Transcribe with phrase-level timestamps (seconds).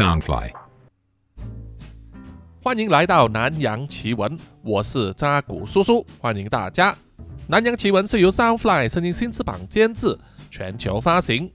[0.00, 0.50] Soundfly，
[2.62, 6.96] 欢迎来到南洋奇闻，我是扎古叔叔，欢迎大家。
[7.46, 10.18] 南洋奇闻是由 Soundfly 声音新翅膀监制，
[10.50, 11.52] 全球发行。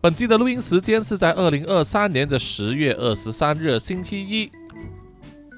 [0.00, 4.50] 本期的录音时间是在二零二三年的十月二十三日星期一。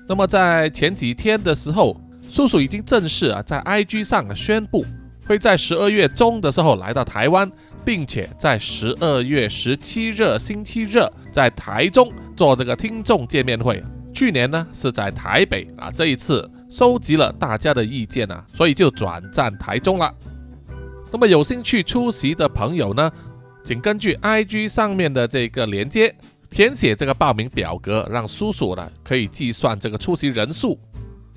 [0.06, 4.84] 那么在前几天的时候，叔叔已经正式啊在 IG 上宣布，
[5.26, 7.50] 会在十二月中的时候来到台湾，
[7.86, 10.98] 并且在十二月十七日星期日
[11.32, 13.80] 在台中做这个听众见面会。
[14.12, 20.12] 去年呢是在台北啊，这一次收集了大家的意见啊，所以就转战台中了。
[21.12, 23.10] 那么有兴趣出席的朋友呢？
[23.64, 26.12] 请根据 IG 上面的这个连接
[26.50, 30.76] 填写这个报名表格，让叔叔呢可以计算这个出席人数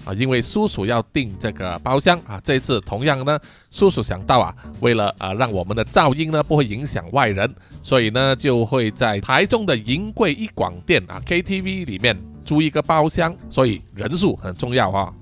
[0.05, 0.13] 啊。
[0.13, 3.40] 因为叔叔要订这个包厢啊，这一次同样呢，
[3.71, 15.13] 叔叔想到啊，为了啊让我们的噪音呢不会影响外人，所以呢就会在台中的银贵一广店啊 KTV 里面租一个包厢，所以人数很重要啊。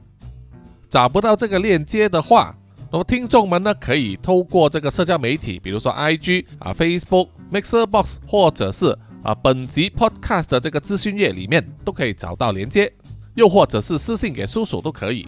[0.90, 2.56] 找不到这个链接的话。
[2.90, 12.90] 那么听众们呢，可以透过这个社交媒体，比如说 I G 啊、Facebook、Mixer Box，或者是啊本集 Podcast 的这个资讯页里面，都可以找到连接，
[13.38, 15.28] 又或者是私信给叔叔都可以。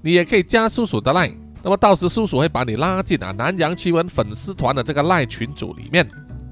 [0.00, 6.08] 你也可以加叔叔的 Line，那么到时叔叔会把你拉进啊南洋奇闻粉丝团的这个 Line 群组里面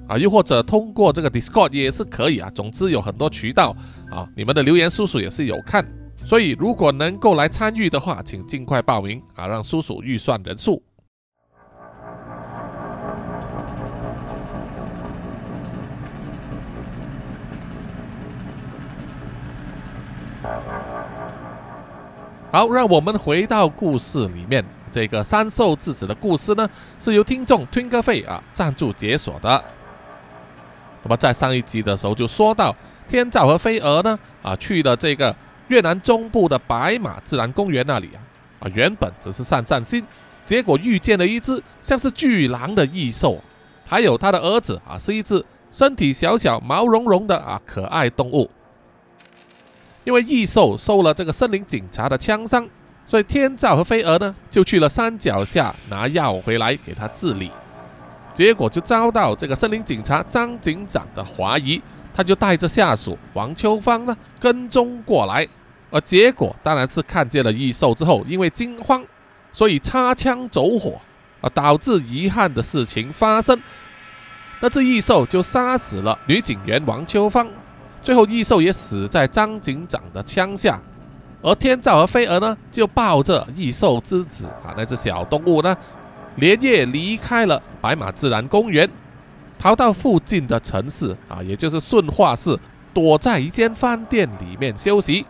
[0.09, 2.51] 啊，又或者通过这个 Discord 也是可以啊。
[2.53, 3.75] 总之有很多渠道
[4.11, 5.87] 啊，你们的留言叔叔也是有看。
[6.25, 10.83] 所以，如果能够来参与的话，请尽快报名啊，让叔叔预算人数。
[22.51, 24.65] 好，让我们回到故事里面。
[24.93, 26.69] 这个三兽之子的故事呢，
[27.01, 29.63] 是由听众 Twinkle 费啊赞助解锁的。
[31.03, 32.75] 那么在上一集的时候就说到，
[33.07, 35.35] 天照和飞蛾呢啊去了这个。
[35.69, 38.23] 越南中部的白马自然公园那里啊，
[38.61, 40.07] 啊，原本只是散散心，
[40.45, 43.37] 结果遇见了一只像是巨狼的异兽，
[43.85, 48.49] 还有他的儿子啊，是一只身体小小、毛茸茸的啊可爱动物。
[50.07, 52.65] 因为异兽受了这个森林警察的枪伤，
[53.09, 57.51] 所以天照和飞蛾呢就去了山脚下拿药回来给他治理，
[58.33, 61.83] 结果就遭到这个森林警察张警长的怀疑。
[62.15, 65.47] 他就带着下属王秋芳呢跟踪过来，
[65.91, 69.05] 而结果当然是看见了异兽之后，因为惊慌，
[69.53, 70.99] 所以擦枪走火，
[71.43, 73.61] 啊，导致遗憾的事情发生。
[74.61, 77.47] 那只异兽就杀死了女警员王秋芳，
[78.07, 80.81] 最后异兽也死在张警长的枪下。
[81.43, 85.77] 而天照和飞蛾呢，就抱着异兽之子啊那只小动物呢，
[86.37, 88.89] 连夜离开了白马自然公园。
[89.59, 92.57] 逃到附近的城市啊，也就是顺化市，
[92.95, 95.27] 躲在一间饭店里面休息。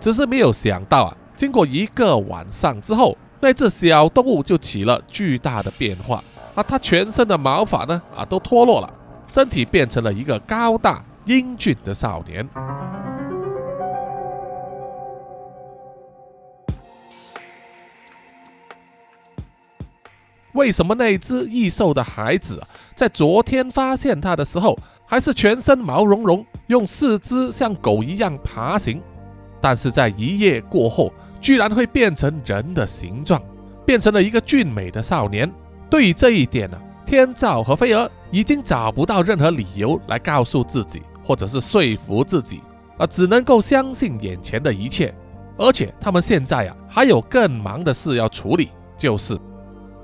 [0.00, 6.20] 只是没有想到啊，经过一个晚上之后，那只小动物就起了巨大的变化
[6.56, 8.92] 啊，它全身的毛发呢啊都脱落了，
[9.28, 12.44] 身体变成了一个高大英俊的少年。
[20.54, 22.60] 为什么那只异兽的孩子
[22.96, 24.76] 在昨天发现它的时候，
[25.06, 29.00] 还是全身毛茸茸，用四肢像狗一样爬行，
[29.60, 33.40] 但是在一夜过后，居然会变成人的形状，
[33.86, 35.48] 变成了一个俊美的少年？
[35.88, 36.76] 对于这一点呢，
[37.06, 42.60] 天照和飞蛾已经找不到任何理由来告诉自己，或者是说服自己，
[42.98, 45.14] 啊只能够相信眼前的一切。
[45.56, 49.38] 而且他们现在啊，还有更忙的事要处理，就是。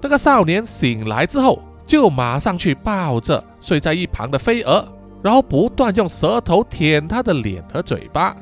[0.01, 4.87] 那个少年醒来之后，就马上去抱着睡在一旁的飞蛾，
[5.21, 8.37] 然后不断用舌头舔他的脸和嘴巴，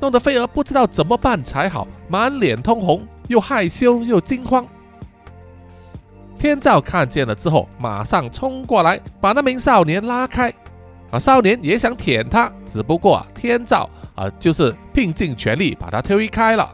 [0.00, 4.66] 弄得飞蛾不知道怎么办才好，满脸通红，又害羞又惊慌。
[6.36, 10.52] 天照看见了之后，马上冲过来把那名少年拉开，
[11.12, 16.68] 啊，少年也想舔他，只不过啊天照啊，就是拼尽全力把他推开了。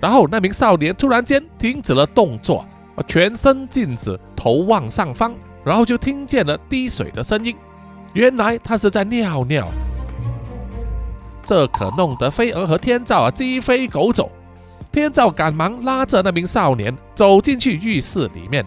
[0.00, 2.64] 然后那名少年突然间停止了动作，
[2.94, 5.34] 啊全身静止，头望上方，
[5.64, 7.56] 然后就听见了滴水的声音。
[8.14, 9.68] 原来他是在尿尿，
[11.44, 14.30] 这可弄得飞蛾和天照啊鸡飞狗走。
[14.92, 18.64] 天照赶忙拉着那名少年走进去浴室里面，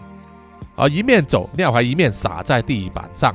[0.74, 3.32] 而一面走，尿还一面洒在地板上。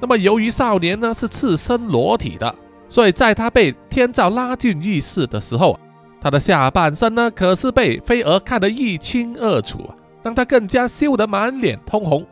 [0.00, 2.54] 那么由于少年呢是赤身裸体的，
[2.88, 5.78] 所以在他被天照拉进浴室的时候。
[6.20, 9.88] 他的下半身呢，可是被飞蛾看得一清二楚，
[10.20, 12.26] 让他更加羞得满脸通红。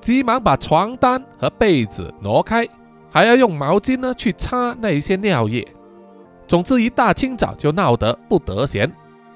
[0.00, 2.64] 急忙把床单和被子挪开，
[3.10, 5.66] 还要用毛巾呢去擦那一些尿液。
[6.46, 8.88] 总之，一大清早就闹得不得闲，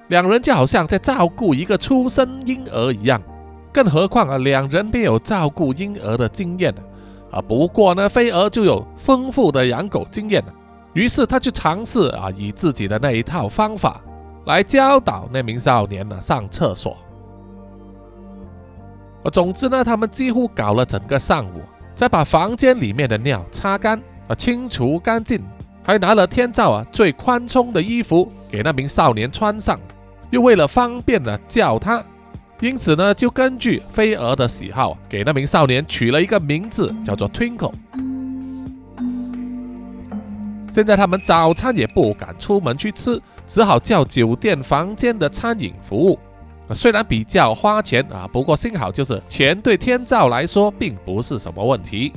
[0.06, 3.20] 两人就好像在照顾一个出生婴儿一样。
[3.72, 6.72] 更何况啊，两人没有照顾婴儿的经验。
[7.31, 10.43] 啊不过呢，飞蛾就有丰富的养狗经验
[10.93, 14.00] 于是他就尝试啊，以自己的那一套方法
[14.46, 16.96] 来教导那名少年呢上厕所。
[19.32, 21.61] 总之呢，他们几乎搞了整个上午，
[21.94, 25.43] 再把房间里面的尿擦干啊，清除干净，
[25.84, 29.81] 还拿了天照啊最宽松的衣服给那名少年穿上，
[30.31, 32.02] 又为了方便呢叫他，
[32.61, 37.73] 因此呢就根据飞蛾的喜好，给那名少年取了一个名字，叫做 Twinkle。
[40.70, 46.19] 现在他们早餐也不敢出门去吃，只好叫酒店房间的餐饮服务。
[46.75, 52.12] 虽然比较花钱啊，不过幸好就是钱对天照来说并不是什么问题。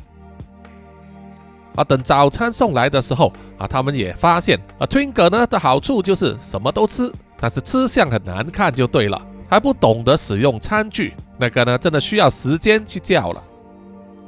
[1.75, 13.44] 啊，等早餐送来的时候啊，他们也发现啊，Twinkle 呢的好处就是什么都吃，但是吃相很难看就对了，还不懂得使用餐具，那个呢真的需要时间去教了。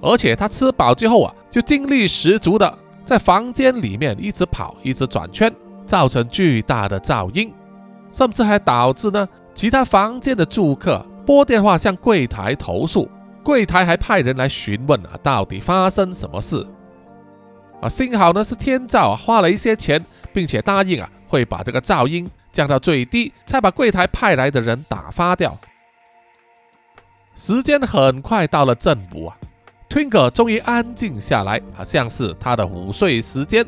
[0.01, 5.53] 而且他吃饱之后啊，就精力十足的在房间里面一直跑，一直转圈，
[5.85, 7.53] 造成巨大的噪音，
[8.11, 9.29] 甚至还导致呢。
[9.53, 13.07] 其他房间的住客拨电话向柜台投诉，
[13.43, 16.65] 柜台还派人来询问啊，到底发生什么事？
[17.81, 20.03] 啊，幸好呢是天照花了一些钱，
[20.33, 25.57] 并且答应啊会把这个噪音降到最低，才把柜台派来的人打发掉。
[27.35, 29.37] 时间很快到了正午啊
[29.89, 33.65] ，Twinkle 终于安静下来好，像是他的午睡时间，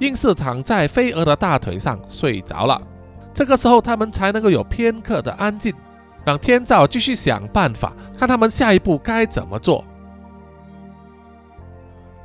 [0.00, 2.80] 硬是躺在飞蛾的大腿上睡着了。
[3.32, 5.74] 这个时候，他们才能够有片刻的安静，
[6.24, 9.84] 让天照继续想办法，看他们下一步该怎么做。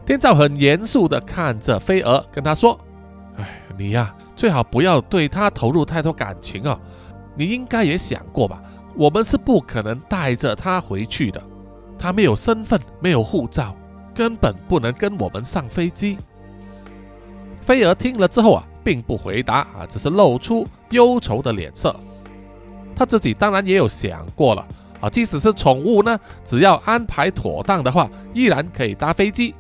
[0.06, 2.80] 天照很严肃地看着飞蛾，跟他说：“，
[3.80, 6.78] 你呀，最好不要对他投入太多感情啊！
[7.36, 8.62] 你应该也想过吧，
[8.96, 11.42] 我们是不可能带着他回去的，
[11.98, 13.74] 他没有身份，没有护照，
[14.14, 16.20] 根本不能跟我们上飞机。”
[17.64, 18.64] 飞蛾听了之后啊。
[18.82, 21.94] 并不回答啊，只是露出忧愁的脸色。
[22.96, 24.66] 他自己当然也有想过了
[25.02, 29.54] 啊，即使是宠物呢，只要安排妥当的话，依然可以搭飞机。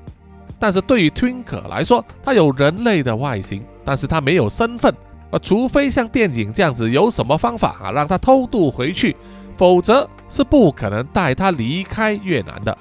[0.57, 4.93] 但是对于 Twinkle 来说，它有人类的外形，但是他没有身份
[5.31, 9.17] 啊，除非像电影这样子，有什么方法啊，让他偷渡回去，
[9.57, 12.77] 否则是不可能带他离开越南的。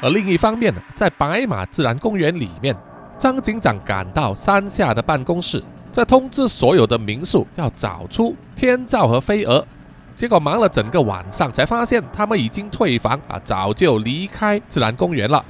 [0.00, 2.74] 而另一方面呢，在白马自然公园里面。
[3.18, 5.62] 张警长赶到山下的办公室，
[5.92, 9.62] 在通知所有的民宿要找出天照和飞蛾。
[10.14, 15.44] 结果忙了整个晚上，才发现他们已经退房啊，早就离开自然公园了。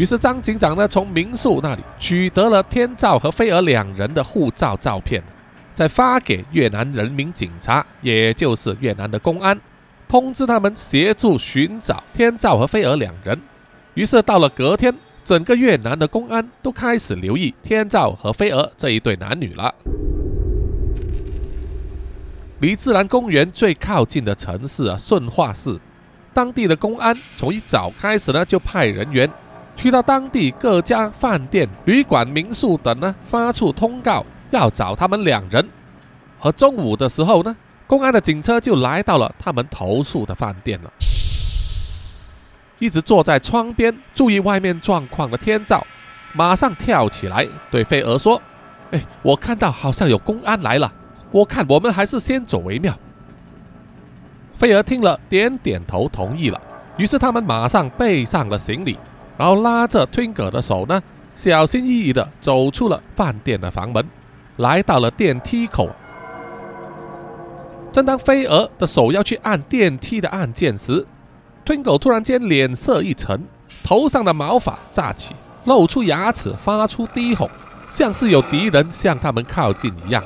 [0.00, 5.22] 于是张警长呢，从民宿那里取得了天照和飞蛾两人的护照照片，
[5.74, 9.60] 再发给越南人民警察，也就是越南的公安，
[10.08, 13.38] 通知他们协助寻找天照和飞蛾两人。
[13.92, 19.74] 于是到了隔天，整个越南的公安都开始留意天照和飞蛾这一对男女了。
[22.60, 25.78] 离自然公园最靠近的城市啊，顺化市，
[26.32, 29.30] 当地的公安从一早开始呢，就派人员
[29.80, 35.66] 去到当地各家饭店、旅馆、民宿等呢，发出通告要找他们两人。
[36.38, 37.56] 而中午的时候呢，
[37.86, 40.92] 公安的警车就来到了他们投诉的饭店了。
[42.78, 45.86] 一直坐在窗边注意外面状况的天照，
[46.34, 48.42] 马上跳起来对飞蛾说
[48.92, 50.92] ：“哎，我看到好像有公安来了，
[51.30, 52.94] 我看我们还是先走为妙。”
[54.58, 56.60] 飞蛾听了点点头，同意了。
[56.98, 58.98] 于是他们马上背上了行李，
[59.40, 61.02] 然后拉着 Twinkle 的手呢，
[61.34, 64.06] 小心翼翼地走出了饭店的房门，
[64.58, 65.88] 来到了电梯口。
[67.90, 71.06] 正当飞蛾的手要去按电梯的按键时
[71.64, 73.42] ，，Twingo 突然间脸色一沉，
[73.82, 77.50] 头上的毛发炸起，露出牙齿，发出低吼，
[77.88, 80.22] 像是有敌人向他们靠近一样。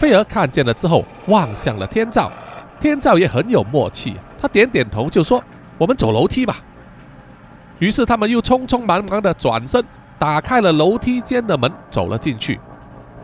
[0.00, 2.32] 飞蛾看见了之后，望向了天照，
[2.80, 5.40] 天照也很有默契，他点点头就说
[5.78, 6.56] ：“我们走楼梯吧。”
[7.78, 9.84] 于是他们又匆匆忙忙的转身，
[10.18, 12.58] 打开了楼梯间的门，走了进去。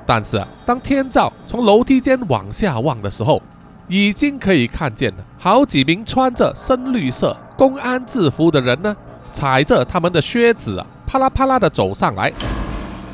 [0.04, 3.40] 但是啊，当天照从楼梯间往下望的时候，
[3.88, 8.94] 已经可以看见，好几名穿着深绿色公安制服的人呢，
[9.32, 12.32] 踩着他们的靴子啊，啪啦啪啦的走上来。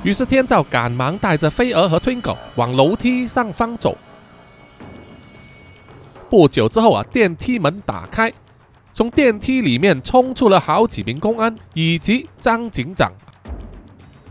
[0.03, 3.97] 于是天照赶忙带着飞蛾和 Twinkle 往楼梯上方走。
[6.31, 8.33] 不久之后啊，电梯门打开，
[8.99, 13.13] 从电梯里面冲出了好几名公安以及张警长。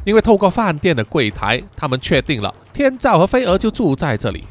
[0.03, 4.43] 因为透过饭店的柜台，他们确定了天照和飞蛾就住在这里。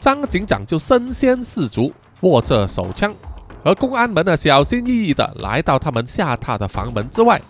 [0.00, 3.14] 张警长就身先士卒，握着手枪，
[3.62, 7.40] 而公安们呢，小心翼翼地来到他们下榻的房门之外，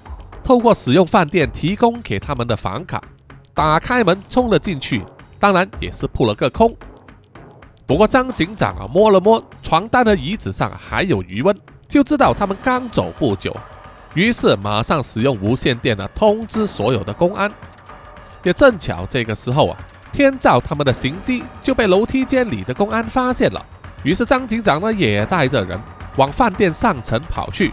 [0.44, 3.02] 透过使用饭店提供给他们的房卡，
[3.54, 5.02] 打开门冲了进去，
[5.38, 6.76] 当然也是扑了个空。
[7.86, 11.58] 不过张警长啊，摸了摸床单的椅子上还有余温，
[11.90, 13.54] 就知道他们刚走不久，
[14.14, 17.50] 于是马上使用无线电呢通知所有的公安。
[18.44, 19.76] 也正巧这个时候啊，
[20.12, 23.60] 天照他们的行迹就被楼梯间里的公安发现了，
[24.04, 25.78] 于是张警长呢也带着人
[26.14, 27.72] 往饭店上层跑去。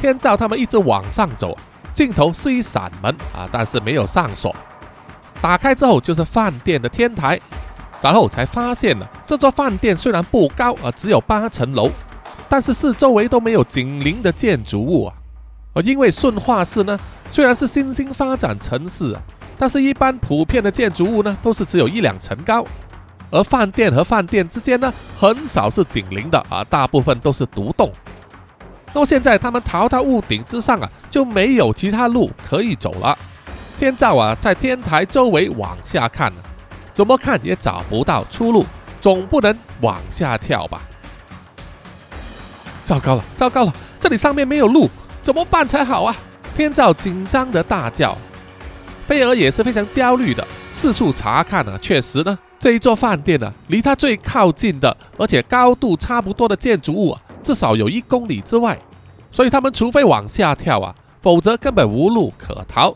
[0.00, 1.58] 天照他们一直往上走，
[1.92, 4.54] 尽头是一扇门啊，但是没有上锁。
[5.42, 7.40] 打开之后就是饭店的天台，
[8.02, 11.90] 然后才发现了这座饭店虽然不高啊，只有八层楼，
[12.48, 15.14] 但是四周围都没有紧邻的建筑物啊。
[15.72, 16.98] 而因为顺化市呢，
[17.30, 19.20] 虽然是新兴发展城市啊，
[19.58, 22.64] 但是一般普遍的建筑物呢都是只有一两层高，
[23.30, 27.92] 而饭店和饭店之间呢很少是紧邻的啊，大部分都是独栋。
[28.94, 33.18] 那么现在他们逃到屋顶之上啊，就没有其他路可以走了。
[33.78, 36.32] 天照啊，在天台周围往下看，
[36.96, 38.64] 怎么看也找不到出路，
[39.02, 40.80] 总不能往下跳吧？
[42.84, 44.88] 糟糕了，糟糕了，这里上面没有路，
[45.20, 46.16] 怎么办才好啊？
[46.54, 48.16] 天照紧张的大叫。
[49.06, 58.78] 菲儿也是非常焦虑的，四处查看啊，确实呢，这一座饭店呢，离他最靠近的，而且高度差不多的建筑物啊，至少有一公里之外，
[59.30, 62.94] 所以他们除非往下跳啊，否则根本无路可逃。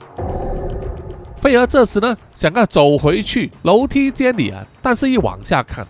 [1.40, 5.86] 菲儿这时呢，想要走回去楼梯间里啊，但是一往下看，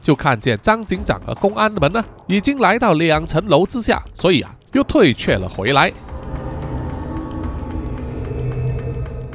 [0.00, 5.92] 就看见张警长和公安们呢，已经来到两层楼之下，所以啊，又退却了回来。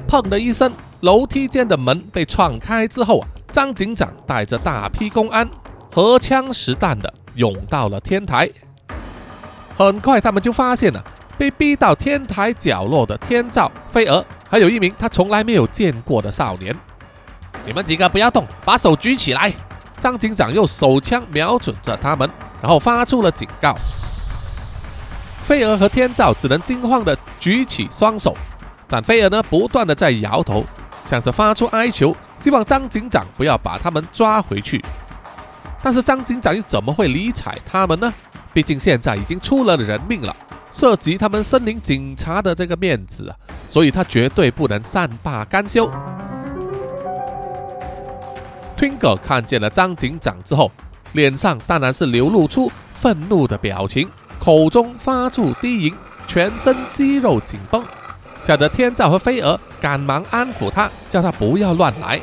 [0.07, 5.47] 砰的一声，楼梯间的门被撞开之后啊，张警长带着大批公安，
[5.93, 8.49] 荷枪实弹的涌到了天台。
[9.77, 11.03] 很快，他们就发现了
[11.38, 14.25] 被逼到天台角落的天照、飞蛾。
[14.50, 16.75] 还有一名他从来没有见过的少年，
[17.65, 19.53] 你们几个不要动，把手举起来。
[20.01, 22.29] 张警长用手枪瞄准着他们，
[22.62, 23.75] 然后发出了警告。
[25.44, 28.36] 菲儿和天照只能惊慌的举起双手，
[28.88, 30.65] 但菲儿呢，不断的在摇头，
[31.06, 34.84] 像是发出哀求，希望张警长不要把他们抓回去。
[35.82, 38.13] 但是张警长又怎么会理睬他们呢？
[38.53, 40.36] 毕竟现在已经出了人命了。
[40.71, 43.35] 涉及他们森林警察的这个面子啊，
[43.67, 45.89] 所以他绝对不能善罢甘休。
[48.77, 50.71] Twinkle 看见了张警长之后，
[51.13, 54.07] 脸上当然是流露出愤怒的表情，
[54.39, 55.95] 口中发出低吟，
[56.27, 57.83] 全身肌肉紧绷，
[58.41, 62.21] 吓得天照和飞蛾赶忙安抚他，叫他不要乱来。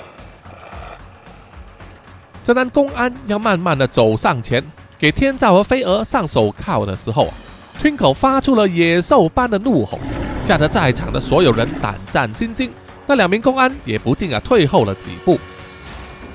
[2.42, 4.64] 正当公安要慢慢的走上前，
[4.98, 7.34] 给天照和飞蛾上手铐的时候。
[7.80, 9.98] Twinkle 发出了野兽般的怒吼，
[10.42, 12.72] 吓得在场的所有人胆战心惊。
[13.06, 15.38] 那两名公安也不禁啊退后了几步。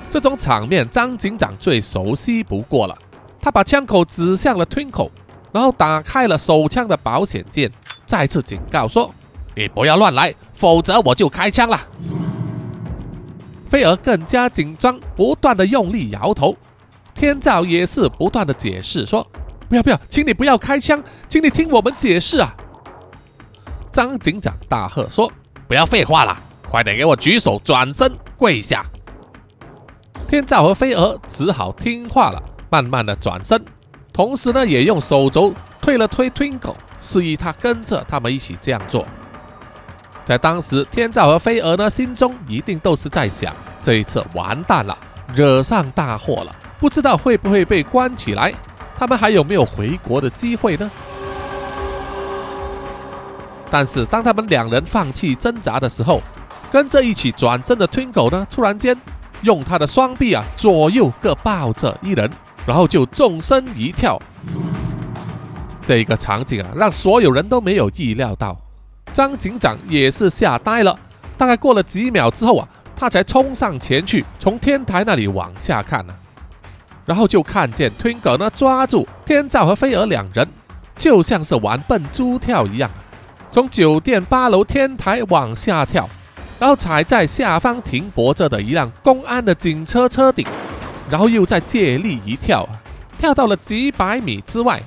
[0.08, 2.96] 这种场面，张警长最熟悉不过了。
[3.40, 5.10] 他把枪口指向了 Twinkle，
[5.52, 7.70] 然后打开了手枪的保险键，
[8.06, 9.12] 再次警告说
[9.56, 11.80] ：“你不要乱来，否则我就开枪了。”
[13.68, 16.56] 菲儿更加紧张，不断的用力摇头。
[17.14, 19.26] 天照也是不断的解释说。
[19.72, 22.54] 不要不要，请你不要开枪，请你听我们解释啊！
[23.90, 25.32] 张警长大喝说
[25.66, 26.38] ：“不要废话了，
[26.68, 28.84] 快点给我举手转身跪下！”
[30.28, 33.64] 天照和飞蛾只好听话了，慢慢的转身，
[34.12, 39.06] 同时呢也用手肘推了推 Twinkle，示意他跟着他们一起这样做。
[40.26, 44.94] 在当时，天照和飞蛾呢心中一定都是在想：这一次完蛋了，
[45.34, 48.52] 惹上大祸了，不知道会不会被关起来。
[49.02, 50.88] 他们还有没有回国的机会呢？
[53.68, 56.22] 但是当他们两人放弃挣扎的时候，
[56.70, 58.96] 跟着一起转身的 Twinkle 呢，突然间
[59.40, 62.30] 用他的双臂啊，左右各抱着一人，
[62.64, 64.22] 然后就纵身一跳。
[65.84, 68.56] 这个场景啊，让所有人都没有意料到。
[69.12, 70.96] 张警长也是吓呆了。
[71.36, 76.14] 大概过了几秒之后啊，他才冲上前去，从天台那里往下看呢。
[77.04, 80.48] 然后就看见 Twinkle 呢抓住天照和飞蛾两人，
[80.96, 82.90] 就像是玩笨猪跳一样，
[83.50, 86.08] 从酒店八楼天台往下跳，
[86.58, 90.46] 然后踩在下方停泊着的一辆公安的警车车顶，
[91.10, 92.68] 然后又再借力一跳，
[93.18, 94.80] 跳到了几百米之外。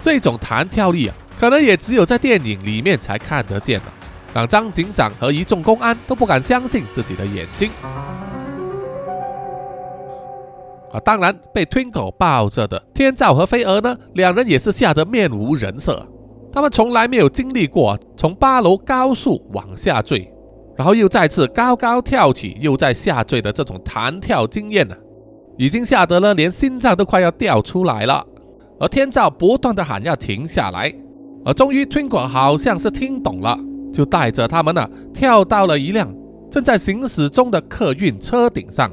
[0.00, 3.92] 这种弹跳力啊，可能也只有在电影里面才看得见了，
[4.32, 7.70] 让张警长和一众公安都不敢相信自己的眼睛。
[10.92, 16.06] 啊，当然被 Twinkle 抱着的天照和飞蛾呢，两人也是吓得面无人色。
[16.50, 20.32] 他们从来没有经历过从八楼高速往下坠，
[20.76, 24.96] 然后又再次高高跳起，又再下坠的这种弹跳经验呢，
[25.58, 28.24] 已经吓得了连心脏都快要掉出来了。
[28.80, 30.90] 而天照不断的喊要停下来，
[31.44, 33.58] 而终于 Twinkle 好像是听懂了，
[33.92, 36.12] 就带着他们呢跳到了一辆
[36.50, 38.90] 正在行驶中的客运车顶上。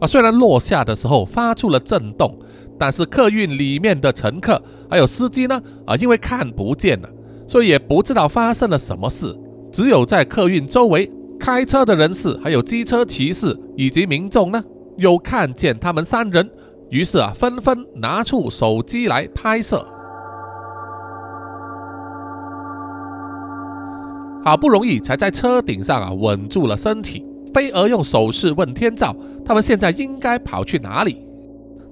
[0.00, 2.38] 啊，虽然落下的时候发出了震动，
[2.78, 7.08] 但是客运里面的乘客还有司机呢，啊，因为看不见了，
[7.46, 9.34] 所以也不知道发生了什么事。
[9.72, 14.62] 只有在客运周围开车的人士，还有机车骑士以及民众呢，
[14.96, 16.48] 有看见他们三人，
[16.90, 19.84] 于是啊，纷纷拿出手机来拍摄。
[24.44, 27.26] 好不容易才在车顶上啊稳住了身体。
[27.52, 29.14] 飞蛾用手势问天照
[29.48, 31.16] ：“他们现在应该跑去哪里？”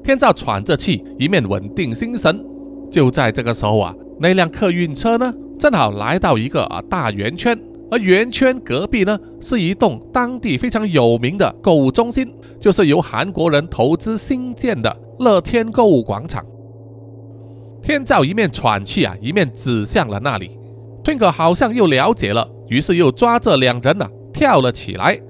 [0.05, 2.45] 天照喘着气，一面稳定心神。
[2.91, 7.59] 就在这个时候啊，那辆客运车呢，正好来到一个啊大圆圈，
[7.91, 16.45] 而圆圈隔壁呢，是一栋当地非常有名的购物中心，就是由韩国人投资新建的乐天购物广场。
[17.83, 20.57] 天照一面喘气啊，一面指向了那里。
[21.03, 25.21] Twinkle 好像又了解了，于是又抓着两人啊跳了起来。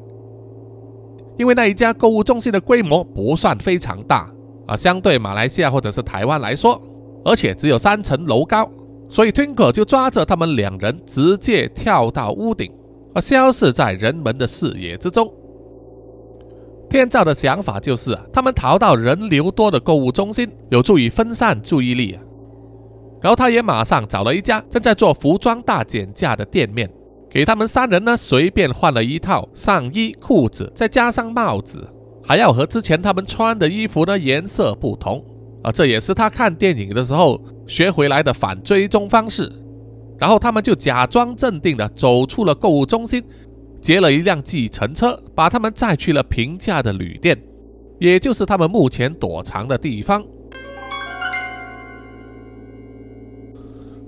[1.38, 4.30] 因为那一家购物中心的规模不算非常大
[4.66, 6.80] 啊，相对马来西亚或者是台湾来说，
[7.24, 8.70] 而且只有三层楼高，
[9.08, 12.72] 所以 Twinkle 就抓着他们两人直接跳到屋顶，
[13.14, 15.32] 而消失在人们的视野之中。
[16.88, 22.22] 天照的想法就是啊，他们逃到人流多的购物中心，有助于分散注意力啊。
[23.20, 26.88] 然后他也马上找了一家正在做服装大减价的店面。
[27.36, 31.86] 给他们三人呢，随便换了一套上衣、裤子，再加上帽子，
[32.25, 35.22] 还要和之前他们穿的衣服呢颜色不同
[35.62, 35.70] 啊！
[35.70, 39.52] 这也是他看电影的时候学回来的反追踪方式。
[40.18, 43.22] 然后他们就假装镇定的走出了购物中心，
[43.82, 47.38] 劫了一辆计程车，把他们载去了平价的旅店，
[47.99, 50.25] 也就是他们目前躲藏的地方。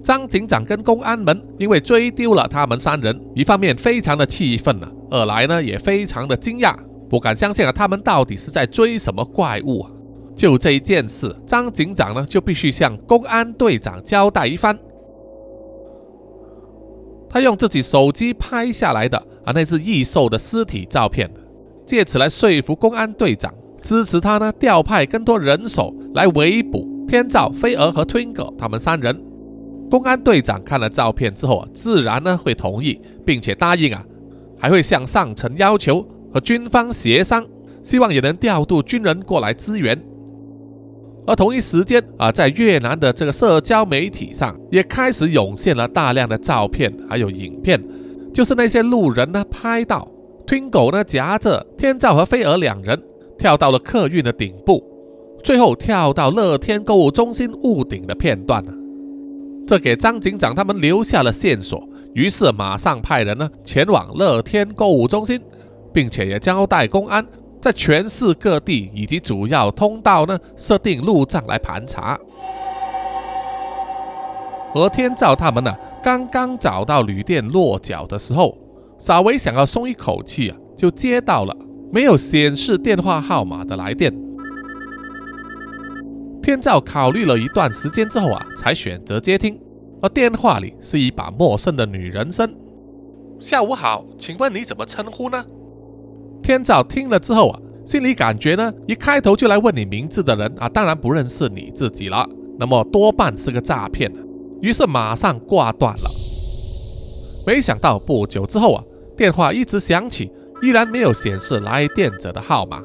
[0.08, 6.74] 张警长跟公安们因为追丢了他们三人，一方面非常的气愤啊，二来呢也非常的惊讶，
[7.10, 9.90] 不敢相信啊，他们到底是在追什么怪物啊？
[10.34, 14.78] 就这一件事，张警长呢就必须向公安队长交代一番。
[17.28, 21.30] 他用自己手机拍下来的啊那只异兽的尸体照片，
[21.84, 29.27] 借此来说服公安队长支持他呢，调派更多人手来围捕天照、飞蛾和 Twinkle 他们三人。
[29.90, 34.04] 公安队长看了照片之后啊，自然呢会同意，并且答应啊，
[34.58, 37.46] 还会向上层要求和军方协商，
[37.82, 39.98] 希望也能调度军人过来支援。
[41.26, 47.82] 而同一时间啊，在越南的这个社交媒体上也开始涌现了大量的照片还有影片，
[48.32, 50.06] 就是那些路人呢拍到
[50.46, 53.02] Twinkle 呢夹着天照和飞蛾两人
[53.38, 54.82] 跳到了客运的顶部，
[55.42, 58.72] 最后跳到乐天购物中心屋顶的片段呢。
[59.68, 65.38] 这给张警长他们留下了线索，于是马上派人呢前往乐天购物中心，
[65.92, 67.22] 并且也交代公安
[67.60, 72.18] 在全市各地以及主要通道呢设定路障来盘查。
[74.72, 75.70] 何天照他们呢
[76.02, 78.56] 刚刚找到旅店落脚的时候，
[78.98, 81.54] 稍微想要松一口气啊，就接到了
[81.92, 84.27] 没有显示电话号码的来电。
[86.48, 89.60] 天照考虑了一段时间之后啊，才选择接听。
[90.00, 92.50] 而电话里是一把陌生的女人声
[93.38, 95.44] ：“下午好，请问你怎么称呼呢？”
[96.42, 102.26] 天照听了之后啊，心里感觉呢，一开头就来问你名字的人啊，当然不认识你自己了，
[102.58, 104.10] 那么多半是个诈骗。
[104.62, 106.10] 于是马上挂断了。
[107.46, 108.82] 没想到不久之后啊，
[109.18, 110.32] 电话一直响起，
[110.62, 112.82] 依然没有显示来电者的号码。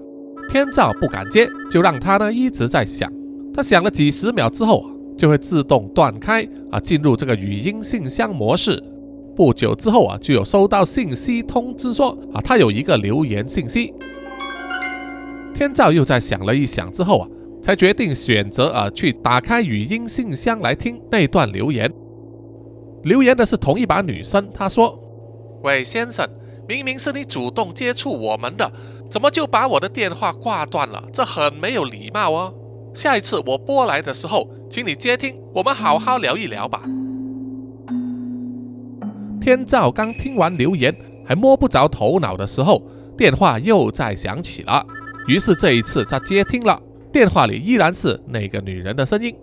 [0.49, 3.09] 天照不敢接，就让他呢一直在响。
[3.53, 8.81] 他响了几十秒之后啊，就会自动断开啊，进入这个语音信箱模式。
[9.35, 13.93] 不久之后啊，就有收到信息通知说啊，他有一个留言信息。
[15.53, 17.27] 天照又在想了一想之后啊，
[17.61, 21.91] 才决定选择啊去打开语音信箱来听那段留言。
[23.03, 24.99] 留言的是同一把女生，她说
[25.61, 26.27] ：“喂，先生，
[26.67, 28.71] 明明是你主动接触我们的。”
[29.11, 31.03] 怎么就把我的电话挂断了？
[31.13, 32.53] 这很没有礼貌哦。
[32.93, 36.83] 下一次我拨来的时候，请你接听，我们好好聊一聊吧。
[39.41, 42.81] 天照刚听完留言，还摸不着头脑的时候，
[43.17, 44.85] 电话又再响起了。
[45.27, 46.79] 于是这一次他接听了，
[47.11, 49.35] 电话里依然是那个女人的声音。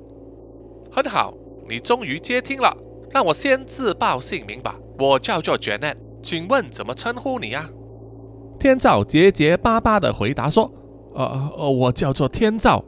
[0.93, 1.35] 很好，
[1.69, 2.75] 你终于接听了，
[3.11, 7.69] 让我先自报姓名吧，我叫做 Janet，请问怎么称呼你啊？
[8.61, 10.71] 天照结结巴巴的回答说
[11.15, 12.85] ：“呃呃，我叫做天照。”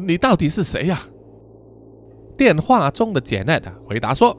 [0.00, 1.00] 你到底是谁呀？
[2.36, 4.36] 电话中的 Janet 回答说：“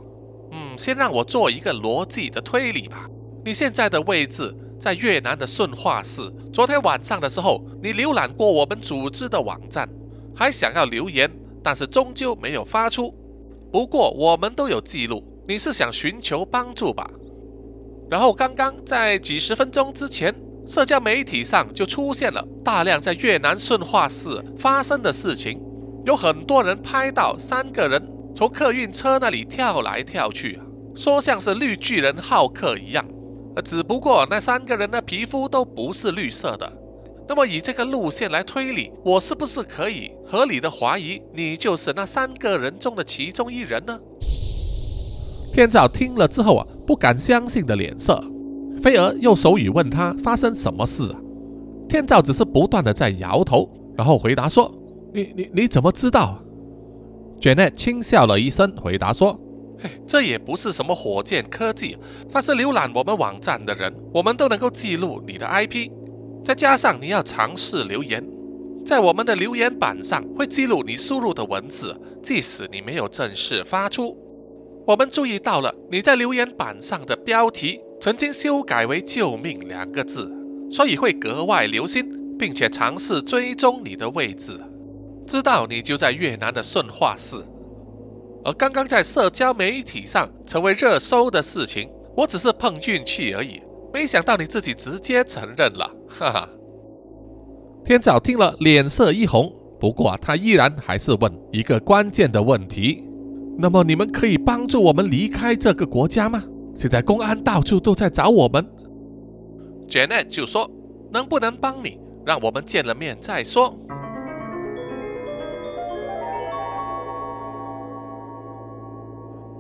[0.52, 3.10] 嗯，先让我做一个逻辑的推理吧。
[3.44, 6.22] 你现在的位置在越南的顺化市。
[6.52, 9.88] 昨天晚上的时候，你浏览过我们组织的网站，
[10.36, 11.32] 还想要留言，
[11.64, 13.14] 但是终究没有发出。
[13.72, 17.10] 不过我们都有记录，你是想寻求帮助吧？
[18.10, 20.36] 然后刚刚在几十分钟之前。”
[20.68, 25.62] 社交媒体上就出现了大量在越南顺化市发生的事情，
[26.06, 28.02] 有很多人拍到三个人
[28.36, 30.60] 从客运车那里跳来跳去，
[30.96, 33.06] 说像是绿巨人浩克一样。
[33.56, 36.72] 呃，只不过那三个人的皮肤都不是绿色的。
[37.28, 44.00] 那么以这个路线来推理，我是不是可以合理的怀疑你就是那三个人中的其中一人呢？
[45.54, 48.22] 天照听了之后啊，不敢相信的脸色。
[48.86, 51.18] 菲儿用手语问他发生什么事啊？
[51.90, 53.68] 天照只是不断的在摇头，
[53.98, 54.72] 然后回答说
[55.12, 56.40] ：“你你你怎么知道
[57.42, 59.36] ？”Janet 轻笑了一声，回答说
[59.82, 61.98] ：“嘿，这也不是什么火箭科技，
[62.30, 65.90] 凡是浏览我们网站的人，我们都能够记录你的 IP。
[66.44, 68.24] 再加上你要尝试留言，
[68.86, 74.16] 在我们的留言板上会记录你输入的文字，即使你没有正式发出。
[74.86, 80.32] 我们注意到了你在留言板上的标题。”曾经修改为“救命”两个字，
[80.70, 84.60] 所以会格外留心，并且尝试追踪你的位置，
[85.26, 87.38] 知道你就在越南的顺化市。
[88.44, 93.60] 而刚刚在社交媒体上成为热搜的事情，我只是碰运气而已，
[93.92, 96.50] 没想到你自己直接承认了，哈哈。
[97.84, 103.04] 天早听了脸色一红，不过他依然还是问一个关键的问题：
[103.58, 106.44] 那么你们可以帮助我们离开这个国家吗？
[106.76, 108.68] 现在公安到处都在找我们
[109.88, 110.70] ，Janet 就说
[111.10, 111.98] ：“能不能帮你？
[112.26, 113.74] 让我们见了面再说。”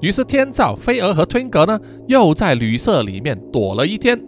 [0.01, 4.21] 于是天照、飞蛾和 Twinkle 呢，又在旅社里面躲了一天。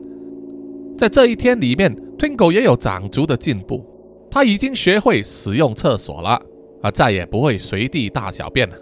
[0.97, 3.85] 在这一天里面，Twinkle 也有长足的进步，
[4.31, 6.41] 他已经学会使用厕所了，
[6.81, 8.75] 啊，再也不会随地大小便了，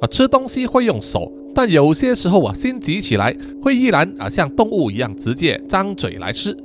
[0.00, 1.32] 啊，吃东西会用手。
[1.58, 6.56] 但有些时候啊，心急起来会依然啊像动物一样直接张嘴来吃。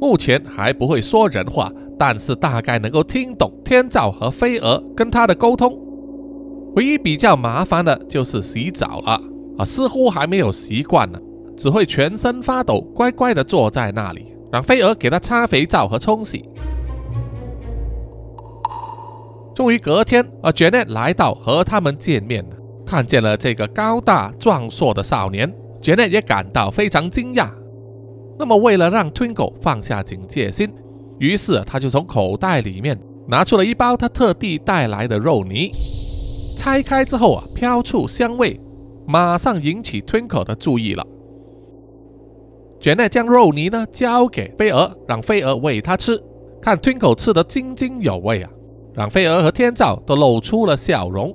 [0.00, 5.78] 目前还不会说人话，但是大概能够听懂天照和飞蛾跟他的沟通。
[6.74, 9.20] 唯一比较麻烦的就是洗澡了
[9.58, 11.20] 啊，似乎还没有习惯呢，
[11.54, 16.48] 只会全身发抖，乖乖的坐在那里，让飞蛾给他擦肥皂和冲洗。
[19.54, 22.56] 终于隔天啊，Janet 来到和他们见面了。
[22.90, 25.48] 看见了这个高大壮硕的少年
[25.80, 27.48] ，Janet 也感到非常惊讶。
[28.36, 30.68] 那么，为了让 Twinkle 放下警戒心，
[31.20, 35.70] 于是他就从口袋里面拿出了一包他特地带来的肉泥。
[36.58, 38.60] 拆开之后啊，飘出香味，
[39.06, 41.06] 马上引起 Twinkle 的注意了。
[42.80, 46.20] 卷内将肉泥呢交给飞蛾，让飞蛾喂他吃。
[46.60, 48.50] 看 Twinkle 吃得津津有味啊，
[48.94, 51.32] 让飞蛾和天照都露出了笑容。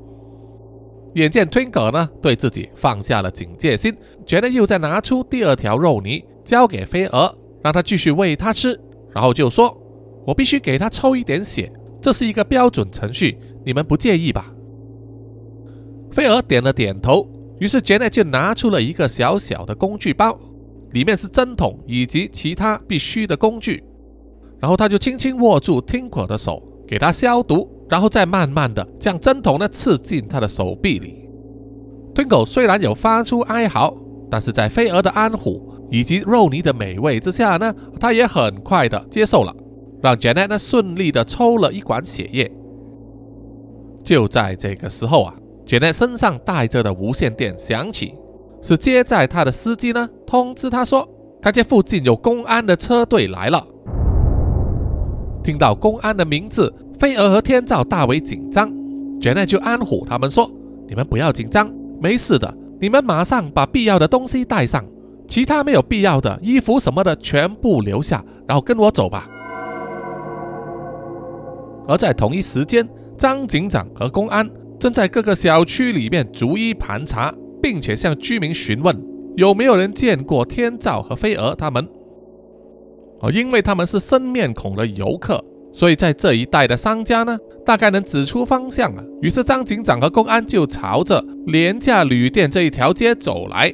[1.15, 8.77] 眼见 Twinkle 呢对自己放下了警戒心，觉得又再拿出第二条肉泥交给飞蛾，让他继续喂他吃，
[9.13, 9.75] 然后就说
[10.27, 14.53] ：“我必须给他抽一点血，这是一个标准程序，你们不介意吧？”
[16.11, 17.25] 飞蛾点了点头，
[17.59, 20.37] 于是 Janet 就拿出了一个小小的工具包，
[20.91, 23.81] 里面是针筒以及其他必须的工具，
[24.59, 27.71] 然后他就轻轻握住 Twinkle 的手，给他消毒。
[27.89, 31.29] 然后再慢慢的将针筒呢刺进他的手臂里。
[32.15, 33.93] Twinkle 虽然有发出哀嚎，
[34.31, 39.53] 但是在飞蛾的安抚以及肉泥的美味之下呢，他也很快的接受了，
[40.01, 42.51] 让 Janet 呢顺利的抽了一管血液。
[44.03, 48.15] 就在这个时候啊，Janet 身上带着的无线电响起，
[48.61, 51.07] 是接在他的司机呢通知他说，
[51.41, 53.65] 看见附近有公安的车队来了。
[55.43, 56.73] 听到公安的名字。
[56.99, 58.71] 飞蛾和天照大为紧张
[59.19, 60.49] 杰内就安抚他们说
[60.87, 62.53] ：“你们不要紧张，没事的。
[62.79, 64.83] 你们马上把必要的东西带上，
[65.27, 69.29] 其他没有必要的衣服什么的全部留下，然后跟我走吧。”
[71.87, 78.95] 而在同一时间，张警长和公安正在各个小区里面逐一盘查，并且向居民询问
[79.35, 81.87] 有没有人见过天照和飞蛾他们。
[83.21, 85.43] 哦，因为他们是生面孔的游客，
[85.75, 89.03] 所以在这一带的商家呢，大概能指出方向啊。
[89.21, 93.73] 于是张警长和公安就朝着廉价旅店这一条街走来。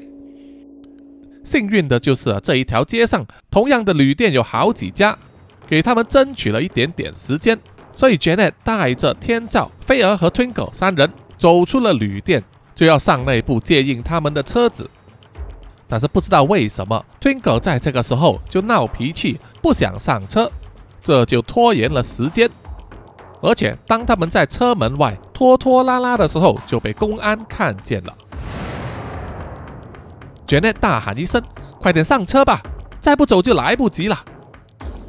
[1.43, 5.15] 幸运的就是，这一条街上同样的旅店有好几家，
[5.67, 7.57] 给他们争取了一点点时间。
[7.93, 14.89] 所以 Janet 带着天照、菲儿和 Twinkle 三人走出了旅店，就要上内部接应他们的车子。
[15.87, 20.49] 但是不知道为什么，Twinkle 在这个时候就闹脾气，不想上车，
[21.03, 22.49] 这就拖延了时间。
[23.41, 28.13] 而且当他们在车门外拖拖拉拉的时候，就被公安看见了。
[30.47, 31.41] Janet 大喊一声
[31.79, 32.61] ：“快点上车吧，
[32.99, 34.19] 再不走就来不及了。”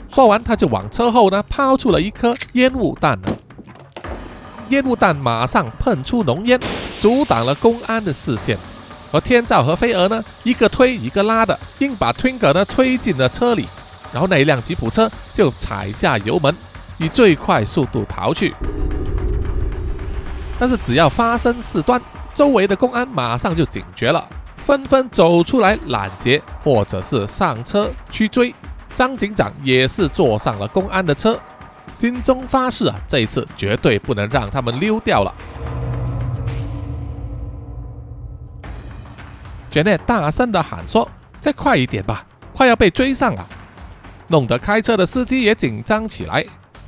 [0.08, 3.18] 说完，他就往车后呢抛出了一颗烟雾弹。
[4.68, 6.58] 烟雾弹马上喷出浓烟，
[7.00, 8.56] 阻挡了公安的视线。
[9.10, 13.66] 而天照和飞蛾呢，一个推一个拉的，硬把 Twinkle 呢推进了车里。
[14.12, 16.54] 然后那一辆吉普车就踩下油门，
[16.98, 18.54] 以最快速度逃去。
[20.58, 22.00] 但是只要发生事端，
[22.34, 24.24] 周围的公安马上就警觉了。
[24.64, 28.54] 纷纷走出来拦截，或者是上车去追。
[28.94, 31.36] 张警长也是坐上了公安的车，
[31.92, 35.34] 心中发誓啊，这一次绝对不能让他们溜掉了。
[39.68, 43.44] 卷内大声的喊说：“再快一点吧，快要被追上了！”
[44.32, 46.42] 弄得开车的司机也紧张起来，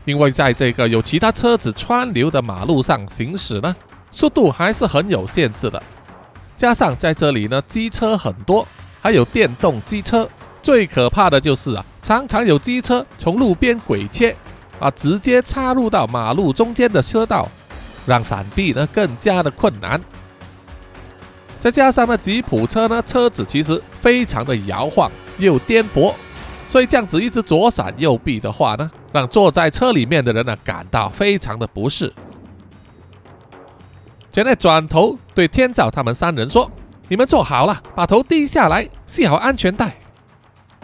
[0.07, 3.77] 因为在这个有其他车子川流的马路上行驶呢，
[4.11, 5.81] 速度还是很有限制的。
[6.57, 8.67] 加上在这里呢，机车很多，
[9.03, 10.27] 还有电动机车。
[10.63, 14.35] 最可怕的就是啊，常常有机车从路边鬼切，
[14.81, 17.47] 啊，直接插入到马路中间的车道，
[18.07, 20.01] 让闪避呢更加的困难。
[21.61, 26.15] 再加上呢，吉普车呢，车子其实非常的摇晃又颠簸，
[26.75, 32.13] 所以这样子一直左闪右避的话呢，让坐在车里面的人呢感到非常的不适。
[34.33, 36.69] 现在转头对天照他们三人说
[37.07, 39.95] ：“你们坐好了，把头低下来，系好安全带。”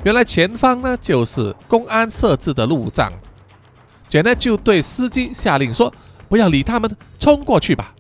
[0.05, 3.13] 原来前方呢就是公安设置的路障。
[4.09, 5.93] 简奈就对司机下令说
[6.31, 7.93] ：“不要理他们，冲过去吧。”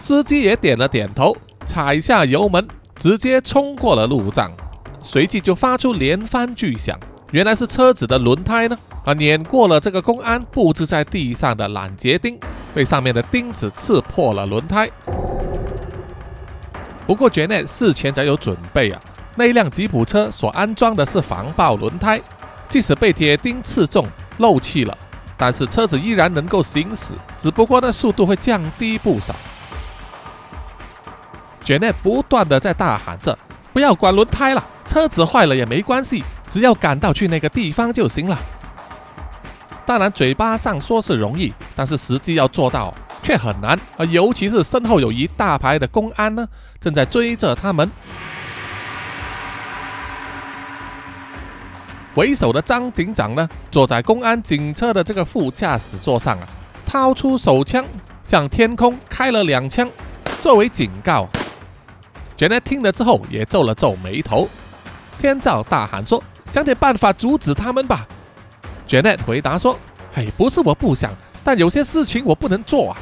[0.00, 4.50] 司机也点了点头，踩下油门，直接冲过了路障，
[5.02, 6.98] 随即就发出连番巨响。
[7.32, 12.38] 原来是车子的轮胎呢，啊，碾过了这个公安布置在地上的拦截钉。
[12.74, 14.90] 被上面的钉子刺破了轮胎。
[17.06, 18.98] 不过杰内事前早有准备啊，
[19.34, 22.18] 那辆吉普车所安装的是防爆轮胎，
[22.70, 24.06] 即使被铁钉刺中
[24.38, 24.96] 漏气了，
[25.36, 29.34] 但是车子依然能够行驶，只不过那速度会降低不少。
[31.62, 33.38] 杰内不断的在大喊着
[33.74, 38.38] ：“不要管轮胎了，车子坏了也没关系，只要赶到去那个地方就行了。”
[39.86, 44.04] 当然，嘴巴上说是容易，但是实际要做到却很难啊！
[44.04, 46.46] 尤其是身后有一大排的公安呢，
[46.78, 47.90] 正在追着他们。
[52.14, 56.46] 为首的张警长呢，坐在公安警车的这个副驾驶座上啊，
[56.84, 57.82] 掏出手枪
[58.22, 59.88] 向天空开了两枪，
[60.42, 61.26] 作为警告。
[62.36, 64.46] 杰奈听了之后也皱了皱眉头。
[65.22, 68.06] 天照大喊说：“想点办法阻止他们吧！”
[68.88, 69.78] Janet 回答说
[70.12, 71.12] ：“嘿，不是我不想，
[71.44, 72.98] 但有些事情我不能做啊。”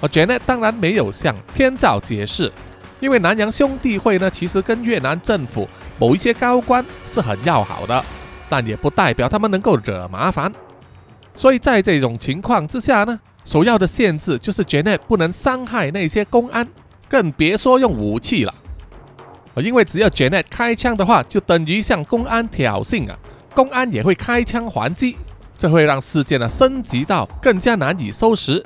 [0.00, 2.52] 而 Janet 当然没有向天照解释，
[3.00, 5.68] 因为南洋兄弟会呢，其实跟越南政府
[5.98, 8.04] 某一些高官是很要好的，
[8.48, 10.52] 但也不代表他们能够惹麻烦。
[11.34, 16.68] 所以在这种情况之下呢，首要的限制就是 Janet 不能伤害那些公安，
[17.08, 18.54] 更别说用武器了。
[19.60, 23.18] 因为只要 Janet 开枪的话，就等于向公安挑衅啊。
[23.54, 25.16] 公安也会开枪还击，
[25.56, 28.64] 这会让事件呢升级到更加难以收拾。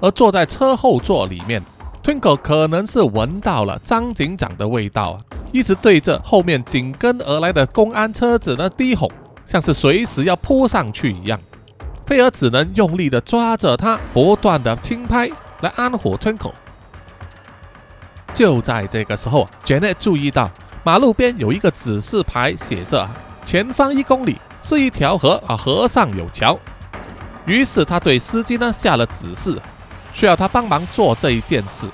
[0.00, 1.62] 而坐在车后座里面
[2.02, 5.20] ，Twinkle 可能是闻到了张警长的味道啊，
[5.52, 9.10] 一直对着后面紧跟而来的公安车子呢低吼，
[9.44, 11.38] 像是随时要扑上去一样。
[12.06, 15.28] 菲尔只能用力的抓着他，不断的轻拍
[15.60, 16.52] 来安抚 Twinkle。
[18.36, 20.50] 就在这个时候，Janet 注意到
[20.84, 23.08] 马路边有一个指示牌，写着。
[23.46, 26.58] 前方一公里是一条河啊，河上有桥。
[27.46, 29.58] 于是他对司机呢下了指示，
[30.12, 31.86] 需要他帮忙做这一件事。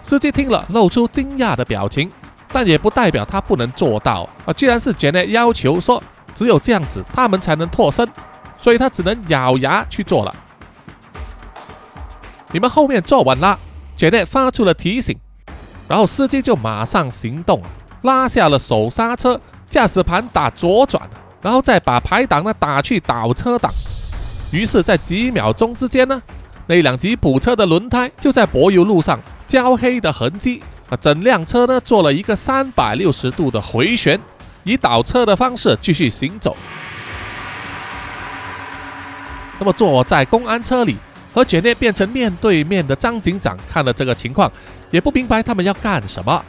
[0.00, 2.10] 司机听了，露出惊讶的表情，
[2.50, 4.52] 但也不代表他不能做到啊。
[4.54, 6.02] 既然是 Janet 要求说，
[6.34, 8.08] 只有这样子他们才能脱身，
[8.56, 10.34] 所以他只能咬牙去做了。
[12.50, 13.38] 你们后面坐稳
[13.98, 15.18] 了，Janet 发出了提醒，
[15.88, 17.62] 然后司机就马上行动，
[18.02, 21.08] 拉下了手刹车，驾驶盘打左转，
[21.42, 23.70] 然后再把排挡呢打去倒车档。
[24.52, 26.22] 于是，在几秒钟之间呢，
[26.66, 34.18] 那辆吉普车的轮胎就在柏油路上焦黑的痕迹啊，整辆车呢做了一个三百六十度的回旋，
[34.64, 36.56] 以倒车的方式继续行走。
[39.58, 40.96] 那么坐在公安车里。
[41.38, 44.50] 和卷内变成面对面的张警长看了这个情况，
[44.90, 46.44] 也不明白他们要干什么。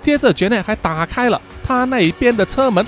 [0.00, 2.86] 接着，卷内还打开了他那边的车门，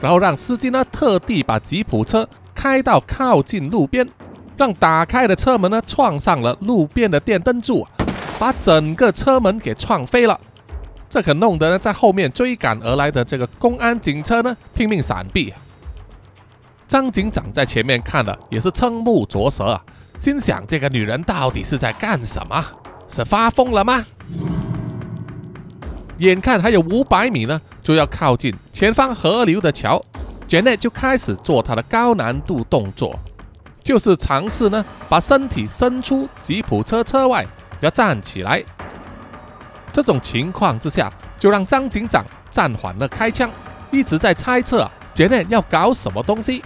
[0.00, 4.08] 然后让司机呢特地把吉普车开到靠近路边，
[4.56, 7.86] 让打开的车门呢撞上了路边的电灯柱，
[8.38, 10.40] 把整个车门给撞飞了。
[11.06, 15.52] 这可弄得呢在后面追赶而来的这个公安警车呢拼命闪避。
[16.88, 19.82] 张警长在前面看了也是瞠目结舌啊。
[20.18, 22.64] 心想：这个女人到底是在干什么？
[23.08, 24.04] 是发疯了吗？
[26.18, 30.02] 眼看还有五百米呢，就要靠近前方河流的桥
[30.48, 33.14] ，Janet 就开始做她的高难度动作，
[33.84, 37.46] 就是尝试呢把身体伸出吉普车车外，
[37.80, 38.64] 要站起来。
[39.92, 43.50] 这种情况之下，就让张警长暂缓了开枪，
[43.90, 46.64] 一直在猜测 Janet 要搞什么东西。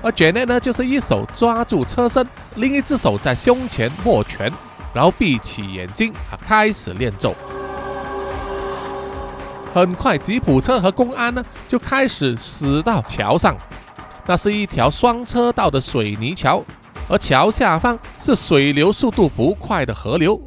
[0.00, 4.52] 而 Janet 呢，就是一手抓住车身，另一只手在胸前握拳，
[4.94, 7.34] 然后闭起眼睛啊，开始练咒。
[9.74, 13.56] 很快，吉普车和公安呢就开始驶到桥上，
[14.24, 16.62] 那是一条双车道的水泥桥，
[17.08, 20.40] 而桥下方是水流速度不快的河流。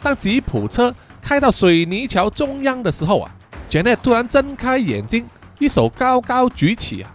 [0.00, 3.30] 当吉普车开到水泥桥中央的时候啊
[3.68, 7.10] 杰内突然睁开眼睛，一手高高举起啊。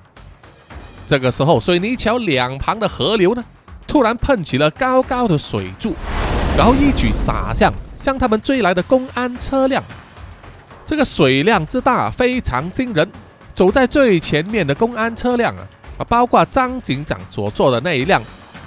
[1.07, 3.43] 这个时候，水泥桥两旁的河流呢，
[3.87, 5.95] 突然喷起了高高的水柱，
[6.57, 9.83] 然后一举洒向向他们追来的公安车辆。
[10.85, 13.07] 这个水量之大，非常惊人。
[13.53, 15.61] 走在最前面的公安车辆啊，
[15.99, 18.21] 啊，包括张警长所坐的那一辆，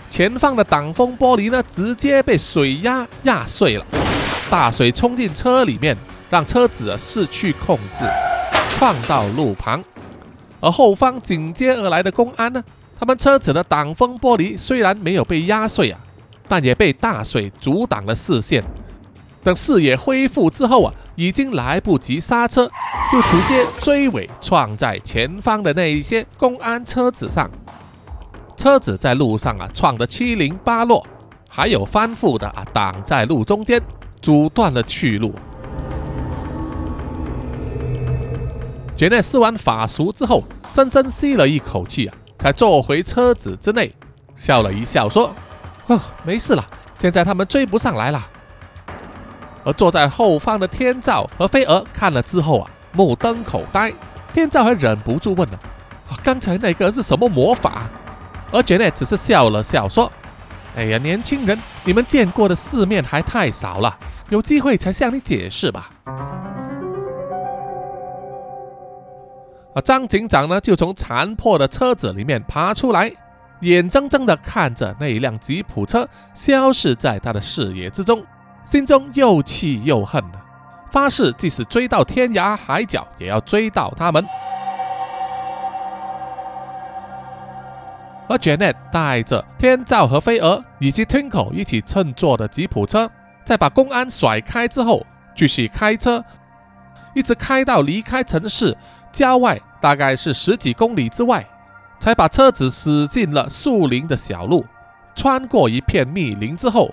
[0.09, 3.85] 前方的挡风玻璃呢，直接被水压压碎了。
[4.49, 5.97] 大水冲进车里面，
[6.31, 8.05] 让车子失去控制，
[8.79, 9.83] 撞到路旁。
[10.61, 12.63] 而后方紧接而来的公安呢？
[12.99, 16.01] 他们车子的挡风玻璃虽然没有被压碎啊，
[16.49, 18.65] 但也被大水阻挡了视线。
[19.45, 22.69] 等视野恢复之后啊，已经来不及刹车，
[23.11, 27.49] 就直接追尾撞在前方的那一些公安车子上。
[28.57, 31.07] 车子在路上啊撞得七零八落，
[31.49, 33.81] 还有翻覆的啊挡在路中间，
[34.21, 35.33] 阻断了去路。
[38.99, 43.95] 杰内施完法术之后，深深吸了一口气啊，才坐回车子之内，
[44.35, 45.33] 笑了一笑说
[45.87, 48.21] ：“哦，没事了，现在他们追不上来了。”
[49.63, 53.95] 而坐在后方的天照和飞蛾看了之后啊，目瞪口呆。
[54.33, 55.59] 天照还忍不住问了
[56.25, 57.83] ：“刚才那个是什么魔法？”
[58.51, 60.11] 而杰内只是笑了笑说
[60.75, 63.97] ：“哎呀，年轻人，你们见过的世面还太少了，
[64.29, 65.89] 有机会才向你解释吧。”
[69.81, 73.13] 张警长呢，就从残破的车子里面爬出来，
[73.61, 78.25] 眼睁睁地看着那一辆吉普车消失在他的视野之中，
[78.65, 80.23] 心中又气又恨
[80.91, 84.25] 发誓即使追到天涯海角，也要追到他们。
[88.31, 93.11] 而 Janet 带着天照和飞蛾以及 Twinkle 一起乘坐的吉普车，
[93.45, 96.23] 在把公安甩开之后，继续开车，
[97.15, 98.77] 一直开到离开城市
[99.13, 99.61] 郊外。
[99.81, 101.47] 大概是十几公里之外，
[102.01, 104.67] 才把车子驶进了树林的小路，
[105.15, 106.93] 穿过一片密林之后，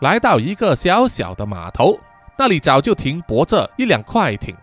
[0.00, 1.98] 来到一个小小的码头，
[2.36, 4.54] 那里早就停泊着一辆快艇。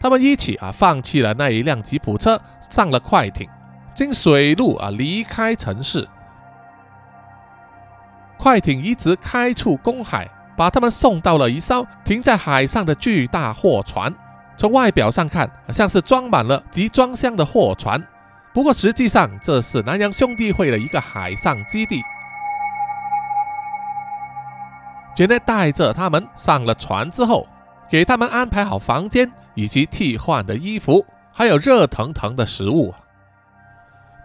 [0.00, 3.48] 他们一起啊，放弃了那一辆吉普车，上了快艇，
[3.94, 6.08] 经水路啊离开城市。
[8.36, 14.12] 快艇一直开出公海，把他们送到了一艘停在海上的巨大货船。
[14.60, 17.98] 从外表上看，像是装满了集装箱的货船，
[18.52, 22.02] 不过实际上这是南洋兄弟会的一个海上基地。
[25.14, 27.46] 杰内带着他们上了船之后，
[27.88, 32.92] 给他们安排好房间以及替换的衣服，还有热腾腾的食物。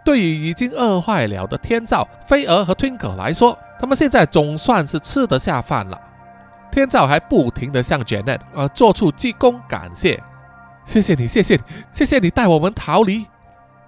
[0.03, 5.97] 对于已经饿坏了的天照、飞蛾和 Twinkle 来说，他们现在总算是吃得下饭了。
[6.75, 10.21] 天照还不停地向 Janet 呃做出鞠躬感谢，
[10.83, 11.61] 谢谢你，谢谢你，
[11.93, 13.25] 谢谢你带我们逃离。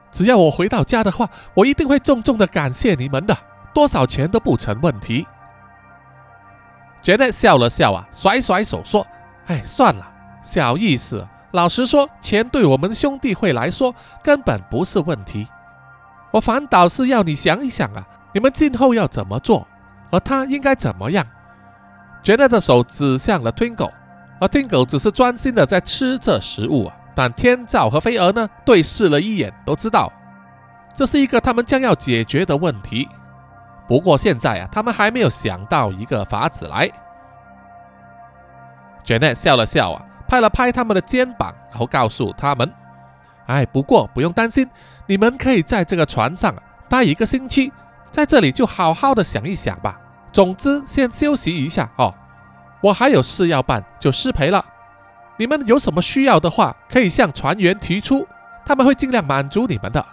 [0.09, 3.37] 只要我回到家的话，我一定会重重的感谢你们的，
[3.73, 5.27] 多少钱都不成问题。
[7.03, 9.05] ”Janet 笑了笑啊，甩甩手说
[9.47, 10.07] ：“哎，算了，
[10.41, 11.27] 小意思。
[11.51, 15.47] 老实说，钱对我们兄弟会来说根本不是问题。
[16.31, 19.67] 我反倒是要你想一想啊，你们今后要怎么做，
[20.09, 21.25] 而他应该怎么样。
[22.27, 23.89] 杰娜的手指向了 Twinkle，
[24.41, 26.93] 而 Twinkle 只是专心的在吃着食物啊。
[27.15, 30.11] 但天照和飞蛾呢，对视了一眼，都知道
[30.93, 33.07] 这是一个他们将要解决的问题。
[33.87, 36.91] 不过现在啊，他们还没有想到一个法子来。
[39.05, 42.69] Janet 笑了笑啊，拍了拍他们的肩膀，然后告诉他们
[43.47, 44.69] ：“哎，不过不用担心，
[45.05, 46.53] 你们可以在这个船上
[46.89, 47.71] 待一个星期，
[48.11, 49.97] 在这里就好好的想一想吧。
[50.37, 52.13] 总之，先休息一下哦。
[52.79, 54.63] 我还有事要办，就失陪了。”
[55.35, 58.27] 你们有什么需要的话，可以向船员提出，
[58.63, 60.05] 他们会尽量满足你们的。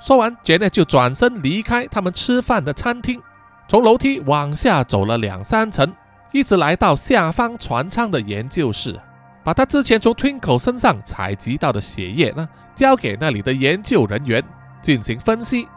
[0.00, 3.20] 说完，Janet 就转身离开他们吃饭的餐厅，
[3.68, 5.92] 从楼梯往下走了两三层，
[6.32, 8.98] 一直来到下方船舱的研究室，
[9.42, 14.42] 把他之前从 Twinkle 身上采集到的血液呢，交给那里的研究人员
[14.80, 15.68] 进行分析。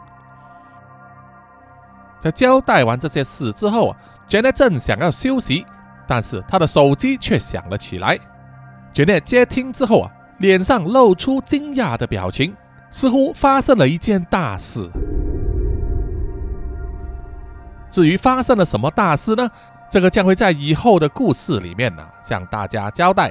[2.20, 3.96] 在交代完这些事之后啊
[4.26, 5.64] 杰内正想要休息。
[6.10, 8.18] 但是他的手机却响了起来。
[8.94, 12.56] 杰内接听之后啊，脸上露出惊讶的表情，
[12.90, 14.88] 似乎发生了一件大事。
[17.90, 19.50] 至于发生了什么大事呢？
[19.90, 23.30] 这个将会在以后的故事里面呢，向大家交代。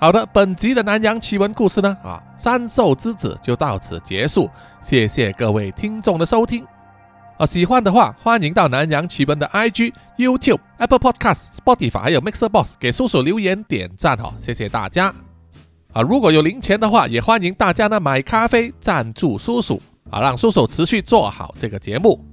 [0.00, 4.48] 好的，本集的南洋奇闻故事呢，啊，三兽之子就到此结束。
[4.80, 6.64] 谢谢各位听众的收听，
[7.36, 15.12] 啊，喜欢的话欢迎到南洋奇闻的 IG、YouTube、Apple Podcast、Spotify 还有 Mixer Box 给叔叔留言点赞哦，谢谢大家。
[15.92, 22.24] 啊，如果有零钱的话，也欢迎大家呢买咖啡赞助叔叔，啊，让叔叔持续做好这个节目。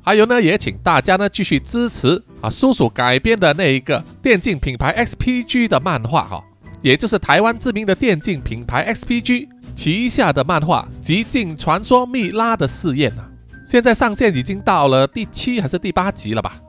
[0.00, 6.44] 还有呢，也请大家呢继续支持啊，叔叔改编的那一个电竞品牌 XPG 的漫画哈。
[6.84, 13.26] 也就是台湾知名的电竞品牌 XPG 旗下的漫画《极境传说：蜜拉的试验》啊，
[13.66, 16.60] 现在上线已经到了第七还是第八集了吧？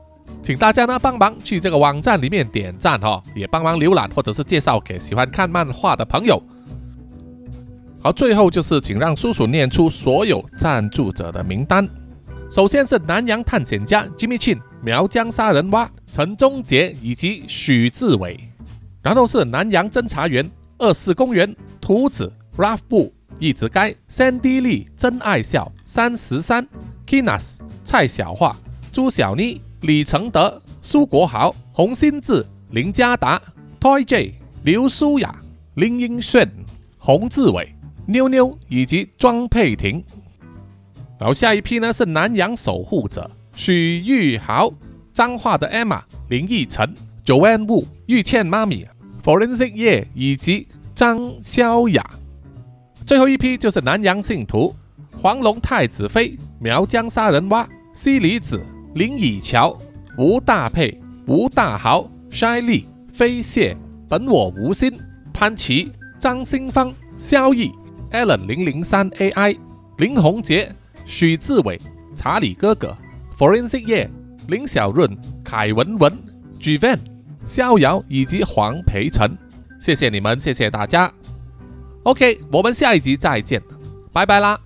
[0.42, 6.42] 请大家呢帮忙去这个网站里面点赞哈，也帮忙浏览或者是介绍给喜欢看漫画的朋友。
[8.00, 11.86] 好，最后就是请让叔叔念出所有赞助者的名单。
[12.50, 18.45] 首先是南洋探险家 Jimmy Chin、苗疆杀人蛙陈忠杰以及许志伟。
[19.06, 26.66] 然后是南洋侦查员、二四公园、图子、Ralph 布、一直该、Sandy、真爱笑、三十三、
[27.06, 28.56] Kinas、蔡小桦、
[28.90, 33.40] 朱小妮、李承德、苏国豪、洪新志、林家达、
[33.78, 34.34] Toy J、
[34.64, 35.32] 刘舒雅、
[35.74, 36.50] 林英炫、
[36.98, 37.72] 洪志伟、
[38.06, 40.02] 妞妞以及庄佩婷。
[41.16, 44.68] 然后下一批呢是南洋守护者许玉豪、
[45.14, 46.92] 彰化的 Emma、林奕晨、
[47.24, 48.84] Joanne Wu、玉倩妈咪。
[49.26, 52.10] Forensic 叶以及张潇雅，
[53.04, 54.72] 最后一批就是南洋信徒
[55.20, 58.62] 黄龙太子妃苗疆杀人蛙西里子
[58.94, 59.76] 林以乔
[60.16, 60.96] 吴大佩
[61.26, 63.76] 吴大豪 Shy 丽飞蟹
[64.08, 64.96] 本我无心
[65.32, 67.72] 潘琪张新芳萧逸
[68.12, 69.58] Allen 零零三 AI
[69.98, 70.72] 林宏杰
[71.04, 71.80] 许志伟
[72.14, 72.96] 查理哥哥
[73.36, 74.08] Forensic 叶
[74.46, 76.16] 林小润凯文文
[76.60, 77.15] Gvan。
[77.46, 79.34] 逍遥以及黄培成，
[79.80, 81.10] 谢谢你们，谢谢大家。
[82.02, 83.62] OK，我们下一集再见，
[84.12, 84.60] 拜拜啦。